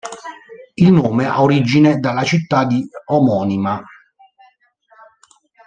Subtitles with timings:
[0.77, 3.83] Il nome ha origine dalla città di omonima.